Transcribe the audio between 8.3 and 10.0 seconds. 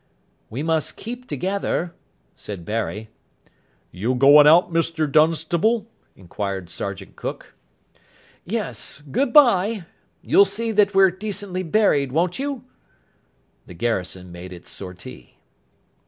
"Yes. Good bye.